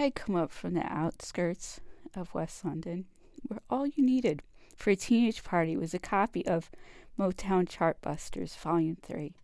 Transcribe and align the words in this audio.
I 0.00 0.08
come 0.08 0.34
up 0.34 0.50
from 0.50 0.72
the 0.72 0.90
outskirts 0.90 1.80
of 2.14 2.32
West 2.32 2.64
London, 2.64 3.04
where 3.46 3.60
all 3.68 3.86
you 3.86 4.02
needed 4.02 4.42
for 4.74 4.88
a 4.88 4.96
teenage 4.96 5.44
party 5.44 5.76
was 5.76 5.92
a 5.92 5.98
copy 5.98 6.46
of 6.46 6.70
Motown 7.18 7.68
Chartbusters 7.68 8.56
Volume 8.56 8.96
3 9.02 9.34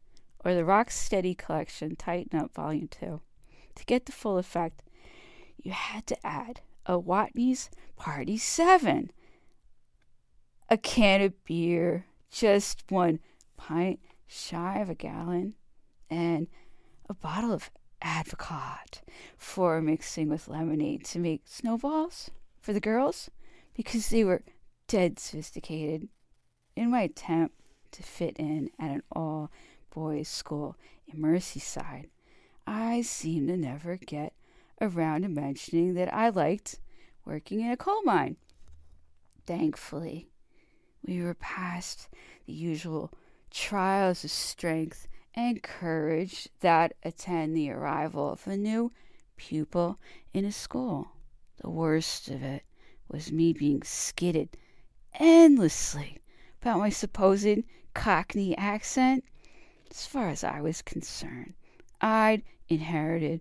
or 0.46 0.54
the 0.54 0.62
Rocksteady 0.62 1.36
Collection 1.36 1.94
Tighten 1.94 2.38
Up 2.38 2.54
Volume 2.54 2.88
2. 2.88 3.20
To 3.74 3.84
get 3.84 4.06
the 4.06 4.12
full 4.12 4.38
effect, 4.38 4.82
you 5.62 5.72
had 5.72 6.06
to 6.06 6.26
add 6.26 6.62
a 6.86 6.98
Watney's 6.98 7.68
Party 7.96 8.38
7, 8.38 9.10
a 10.70 10.78
can 10.78 11.20
of 11.20 11.44
beer, 11.44 12.06
just 12.30 12.82
one 12.88 13.20
pint 13.58 14.00
shy 14.26 14.78
of 14.78 14.88
a 14.88 14.94
gallon, 14.94 15.54
and 16.08 16.46
a 17.10 17.14
bottle 17.14 17.52
of 17.52 17.70
Advocaat 18.02 19.02
for 19.36 19.80
mixing 19.80 20.28
with 20.28 20.48
lemonade 20.48 21.04
to 21.06 21.18
make 21.18 21.42
snowballs 21.44 22.30
for 22.60 22.72
the 22.72 22.80
girls 22.80 23.30
because 23.74 24.08
they 24.08 24.24
were 24.24 24.42
dead 24.88 25.18
sophisticated. 25.18 26.08
In 26.74 26.90
my 26.90 27.02
attempt 27.02 27.54
to 27.92 28.02
fit 28.02 28.36
in 28.38 28.70
at 28.78 28.90
an 28.90 29.02
all 29.12 29.50
boys' 29.90 30.28
school 30.28 30.76
in 31.06 31.20
Merseyside, 31.20 32.08
I 32.66 33.02
seemed 33.02 33.48
to 33.48 33.56
never 33.56 33.96
get 33.96 34.34
around 34.80 35.22
to 35.22 35.28
mentioning 35.28 35.94
that 35.94 36.12
I 36.12 36.28
liked 36.28 36.80
working 37.24 37.60
in 37.60 37.70
a 37.70 37.76
coal 37.76 38.02
mine. 38.02 38.36
Thankfully, 39.46 40.28
we 41.06 41.22
were 41.22 41.34
past 41.34 42.08
the 42.46 42.52
usual 42.52 43.12
trials 43.50 44.24
of 44.24 44.30
strength 44.30 45.08
and 45.36 45.62
courage 45.62 46.48
that 46.60 46.94
attend 47.02 47.54
the 47.54 47.70
arrival 47.70 48.32
of 48.32 48.46
a 48.46 48.56
new 48.56 48.90
pupil 49.36 50.00
in 50.32 50.46
a 50.46 50.50
school. 50.50 51.08
The 51.60 51.68
worst 51.68 52.28
of 52.28 52.42
it 52.42 52.64
was 53.08 53.30
me 53.30 53.52
being 53.52 53.82
skidded 53.82 54.56
endlessly 55.14 56.18
about 56.60 56.78
my 56.78 56.88
supposed 56.88 57.62
Cockney 57.94 58.56
accent. 58.56 59.24
As 59.90 60.06
far 60.06 60.28
as 60.28 60.42
I 60.42 60.60
was 60.60 60.82
concerned, 60.82 61.54
I'd 62.00 62.42
inherited 62.68 63.40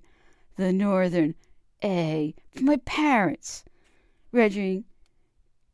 the 0.57 0.71
northern 0.71 1.35
A 1.83 2.35
from 2.51 2.66
my 2.66 2.77
parents, 2.77 3.66
rendering 4.31 4.85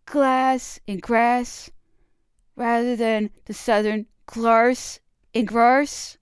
glass 0.06 0.80
and 0.88 1.02
grass 1.02 1.70
rather 2.56 2.96
than 2.96 3.32
the 3.46 3.54
southern 3.54 4.06
glarse 4.26 5.00
and 5.34 5.48
grarse. 5.48 6.18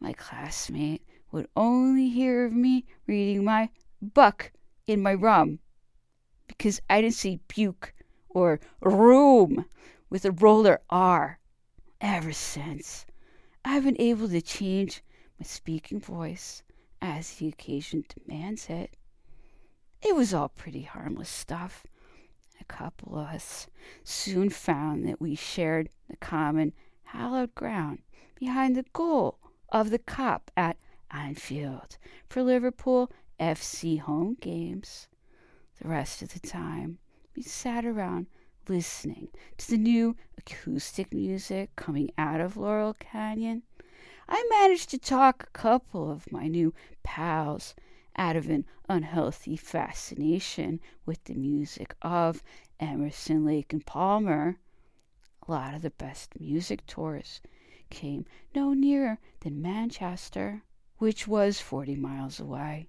My 0.00 0.12
classmate 0.12 1.02
would 1.30 1.48
only 1.56 2.08
hear 2.08 2.44
of 2.44 2.52
me 2.52 2.84
reading 3.06 3.44
my 3.44 3.70
buck 4.00 4.52
in 4.86 5.02
my 5.02 5.14
rum 5.14 5.60
because 6.46 6.80
I 6.90 7.00
didn't 7.00 7.14
say 7.14 7.40
buke 7.48 7.94
or 8.28 8.60
room 8.80 9.64
with 10.10 10.24
a 10.24 10.32
roller 10.32 10.80
R. 10.90 11.38
Ever 12.00 12.32
since, 12.32 13.06
I've 13.64 13.84
been 13.84 14.00
able 14.00 14.28
to 14.28 14.42
change 14.42 15.02
my 15.38 15.44
speaking 15.44 16.00
voice 16.00 16.62
as 17.00 17.34
the 17.34 17.48
occasion 17.48 18.04
demands 18.08 18.68
it. 18.68 18.96
It 20.02 20.16
was 20.16 20.34
all 20.34 20.48
pretty 20.48 20.82
harmless 20.82 21.28
stuff. 21.28 21.86
A 22.60 22.64
couple 22.64 23.18
of 23.18 23.28
us 23.28 23.68
soon 24.02 24.50
found 24.50 25.06
that 25.06 25.20
we 25.20 25.34
shared 25.34 25.90
the 26.08 26.16
common 26.16 26.72
hallowed 27.04 27.54
ground 27.54 28.00
behind 28.42 28.74
the 28.74 28.84
goal 28.92 29.38
of 29.68 29.90
the 29.90 30.00
Kop 30.00 30.48
at 30.56 30.76
Anfield 31.12 31.96
for 32.28 32.42
Liverpool 32.42 33.08
FC 33.38 34.00
home 34.00 34.36
games. 34.40 35.06
The 35.80 35.86
rest 35.86 36.22
of 36.22 36.32
the 36.32 36.40
time, 36.40 36.98
we 37.36 37.42
sat 37.42 37.84
around 37.84 38.26
listening 38.66 39.28
to 39.58 39.70
the 39.70 39.78
new 39.78 40.16
acoustic 40.36 41.14
music 41.14 41.70
coming 41.76 42.10
out 42.18 42.40
of 42.40 42.56
Laurel 42.56 42.94
Canyon. 42.94 43.62
I 44.28 44.44
managed 44.50 44.90
to 44.90 44.98
talk 44.98 45.44
a 45.44 45.56
couple 45.56 46.10
of 46.10 46.32
my 46.32 46.48
new 46.48 46.74
pals 47.04 47.76
out 48.16 48.34
of 48.34 48.50
an 48.50 48.64
unhealthy 48.88 49.54
fascination 49.54 50.80
with 51.06 51.22
the 51.26 51.34
music 51.34 51.94
of 52.02 52.42
Emerson, 52.80 53.44
Lake, 53.44 53.72
and 53.72 53.86
Palmer. 53.86 54.56
A 55.46 55.52
lot 55.52 55.74
of 55.76 55.82
the 55.82 55.90
best 55.90 56.40
music 56.40 56.84
tours 56.88 57.40
came 57.92 58.24
no 58.54 58.72
nearer 58.72 59.18
than 59.40 59.60
Manchester, 59.60 60.62
which 60.96 61.28
was 61.28 61.60
forty 61.60 61.94
miles 61.94 62.40
away. 62.40 62.88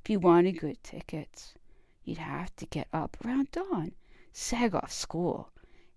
If 0.00 0.08
you 0.08 0.20
wanted 0.20 0.60
good 0.60 0.82
tickets, 0.84 1.54
you'd 2.04 2.18
have 2.18 2.54
to 2.56 2.66
get 2.66 2.86
up 2.92 3.16
around 3.24 3.50
dawn, 3.50 3.92
sag 4.32 4.74
off 4.74 4.92
school, 4.92 5.50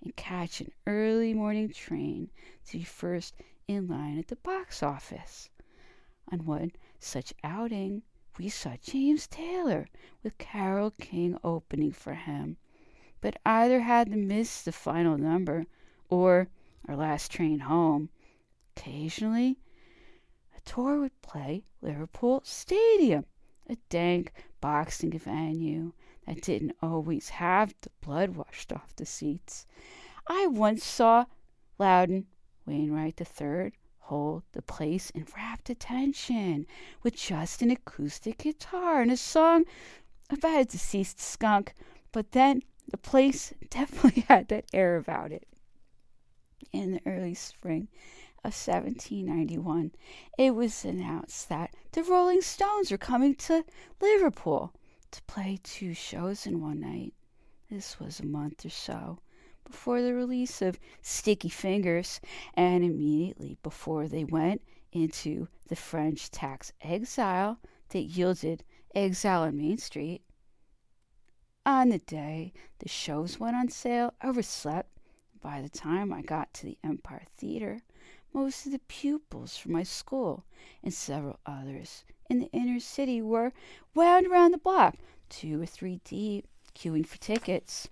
and 0.03 0.15
catch 0.15 0.59
an 0.59 0.71
early 0.87 1.33
morning 1.33 1.69
train 1.69 2.31
to 2.65 2.79
be 2.79 2.83
first 2.83 3.35
in 3.67 3.87
line 3.87 4.17
at 4.17 4.27
the 4.27 4.37
box 4.37 4.81
office. 4.81 5.49
On 6.31 6.45
one 6.45 6.71
such 6.99 7.33
outing, 7.43 8.01
we 8.39 8.49
saw 8.49 8.75
James 8.81 9.27
Taylor 9.27 9.87
with 10.23 10.37
Carole 10.37 10.91
King 10.99 11.37
opening 11.43 11.91
for 11.91 12.15
him, 12.15 12.57
but 13.21 13.39
either 13.45 13.81
had 13.81 14.09
to 14.09 14.17
miss 14.17 14.63
the 14.63 14.71
final 14.71 15.17
number 15.17 15.65
or 16.09 16.47
our 16.87 16.95
last 16.95 17.31
train 17.31 17.59
home. 17.59 18.09
Occasionally, 18.77 19.57
a 20.55 20.61
tour 20.61 20.99
would 20.99 21.19
play 21.23 21.65
Liverpool 21.81 22.41
Stadium, 22.45 23.25
a 23.67 23.75
dank 23.89 24.31
boxing 24.61 25.17
venue 25.17 25.93
that 26.27 26.43
didn't 26.43 26.75
always 26.79 27.29
have 27.29 27.73
the 27.81 27.89
blood 28.01 28.35
washed 28.35 28.71
off 28.71 28.95
the 28.95 29.05
seats. 29.05 29.65
I 30.27 30.45
once 30.45 30.83
saw 30.83 31.25
Loudon 31.79 32.27
Wainwright 32.67 33.19
III 33.19 33.71
hold 33.97 34.43
the 34.51 34.61
place 34.61 35.09
in 35.09 35.25
rapt 35.35 35.71
attention 35.71 36.67
with 37.01 37.15
just 37.15 37.63
an 37.63 37.71
acoustic 37.71 38.37
guitar 38.37 39.01
and 39.01 39.11
a 39.11 39.17
song 39.17 39.65
about 40.29 40.61
a 40.61 40.65
deceased 40.65 41.19
skunk, 41.19 41.73
but 42.11 42.31
then 42.31 42.61
the 42.87 42.97
place 42.97 43.55
definitely 43.71 44.21
had 44.27 44.49
that 44.49 44.65
air 44.71 44.97
about 44.97 45.31
it. 45.31 45.47
In 46.71 46.91
the 46.91 47.01
early 47.07 47.33
spring 47.33 47.87
of 48.47 48.53
1791, 48.53 49.91
it 50.37 50.55
was 50.55 50.85
announced 50.85 51.49
that 51.49 51.75
the 51.91 52.01
Rolling 52.01 52.41
Stones 52.41 52.89
were 52.89 52.97
coming 52.97 53.35
to 53.35 53.65
Liverpool 53.99 54.73
to 55.11 55.21
play 55.23 55.59
two 55.63 55.93
shows 55.93 56.47
in 56.47 56.61
one 56.61 56.79
night. 56.79 57.13
This 57.69 57.99
was 57.99 58.21
a 58.21 58.25
month 58.25 58.65
or 58.65 58.69
so 58.69 59.19
before 59.65 60.01
the 60.01 60.13
release 60.13 60.61
of 60.61 60.79
Sticky 61.01 61.49
Fingers, 61.49 62.21
and 62.53 62.85
immediately 62.85 63.57
before 63.63 64.07
they 64.07 64.23
went 64.23 64.61
into 64.93 65.49
the 65.67 65.75
French 65.75 66.31
tax 66.31 66.71
exile 66.81 67.59
that 67.89 68.03
yielded 68.03 68.63
exile 68.95 69.41
on 69.41 69.57
Main 69.57 69.77
Street. 69.77 70.21
On 71.65 71.89
the 71.89 71.99
day 71.99 72.53
the 72.79 72.87
shows 72.87 73.41
went 73.41 73.57
on 73.57 73.67
sale, 73.67 74.13
I 74.21 74.29
overslept. 74.29 74.89
By 75.41 75.61
the 75.61 75.69
time 75.69 76.13
I 76.13 76.21
got 76.21 76.53
to 76.55 76.65
the 76.65 76.77
Empire 76.83 77.25
Theater, 77.37 77.81
most 78.33 78.65
of 78.65 78.71
the 78.71 78.81
pupils 78.87 79.57
from 79.57 79.73
my 79.73 79.83
school 79.83 80.45
and 80.83 80.93
several 80.93 81.39
others 81.45 82.03
in 82.29 82.39
the 82.39 82.51
inner 82.51 82.79
city 82.79 83.21
were 83.21 83.53
wound 83.93 84.27
around 84.27 84.51
the 84.51 84.57
block, 84.57 84.95
two 85.29 85.61
or 85.61 85.65
three 85.65 85.99
deep, 86.03 86.47
queuing 86.75 87.05
for 87.05 87.17
tickets. 87.17 87.87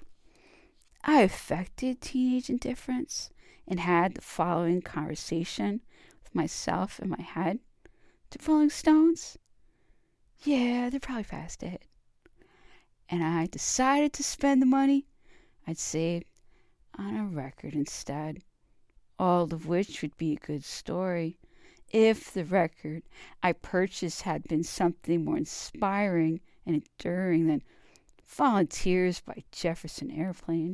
I 1.03 1.21
affected 1.21 2.01
teenage 2.01 2.49
indifference 2.49 3.29
and 3.67 3.79
had 3.79 4.15
the 4.15 4.21
following 4.21 4.81
conversation 4.81 5.81
with 6.23 6.35
myself 6.35 6.99
in 6.99 7.09
my 7.09 7.21
head. 7.21 7.59
The 8.31 8.39
Rolling 8.45 8.69
Stones? 8.69 9.37
Yeah, 10.43 10.89
they're 10.89 10.99
probably 10.99 11.23
past 11.23 11.63
it. 11.63 11.83
And 13.09 13.23
I 13.23 13.45
decided 13.45 14.13
to 14.13 14.23
spend 14.23 14.61
the 14.61 14.67
money 14.67 15.05
I'd 15.67 15.77
saved 15.77 16.25
on 16.97 17.15
a 17.15 17.25
record 17.25 17.73
instead, 17.73 18.41
all 19.19 19.43
of 19.53 19.67
which 19.67 20.01
would 20.01 20.17
be 20.17 20.33
a 20.33 20.47
good 20.47 20.63
story 20.63 21.37
if 21.91 22.33
the 22.33 22.43
record 22.43 23.03
I 23.41 23.53
purchased 23.53 24.23
had 24.23 24.43
been 24.43 24.63
something 24.63 25.23
more 25.23 25.37
inspiring 25.37 26.41
and 26.65 26.83
enduring 26.99 27.47
than 27.47 27.63
Volunteers 28.27 29.21
by 29.21 29.43
Jefferson 29.51 30.11
Airplane. 30.11 30.73